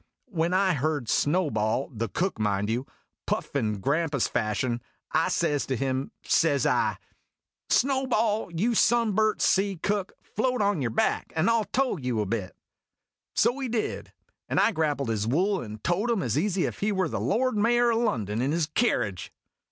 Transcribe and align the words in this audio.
2l8 0.01 0.03
IMAGINOTIONS 0.03 0.39
When 0.39 0.53
I 0.55 0.73
heard 0.73 1.09
Snowball 1.09 1.91
(the 1.93 2.09
Cook, 2.09 2.37
you 2.39 2.43
mind) 2.43 2.85
puffing 3.27 3.79
grampus 3.81 4.27
fashion, 4.27 4.81
I 5.11 5.29
says 5.29 5.67
to 5.67 5.75
him, 5.75 6.09
says 6.23 6.65
I:" 6.65 6.97
Snowball, 7.69 8.51
you 8.51 8.73
sunburnt 8.73 9.43
sea 9.43 9.75
cook, 9.75 10.13
float 10.23 10.59
on 10.59 10.81
your 10.81 10.89
back 10.89 11.31
and 11.35 11.47
I 11.51 11.53
'11 11.53 11.69
tow 11.71 11.97
you 11.97 12.19
a 12.19 12.25
bit." 12.25 12.55
So 13.35 13.59
he 13.59 13.69
did, 13.69 14.11
and 14.49 14.59
I 14.59 14.71
grappled 14.71 15.09
his 15.09 15.27
wool 15.27 15.61
and 15.61 15.83
towed 15.83 16.09
him 16.09 16.23
as 16.23 16.35
easy 16.35 16.63
as 16.65 16.69
if 16.73 16.79
he 16.79 16.91
were 16.91 17.07
the 17.07 17.21
Lord 17.21 17.55
Mayor 17.55 17.91
o' 17.91 17.99
London 17.99 18.41
in 18.41 18.51
his 18.51 18.65
kerridge. 18.65 19.29